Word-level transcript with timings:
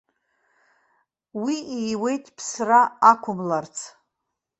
Уи 1.43 1.55
ииуеит 1.77 2.25
ԥсра 2.35 2.81
ақәымларц. 3.11 3.75